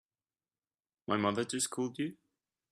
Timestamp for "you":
1.99-2.17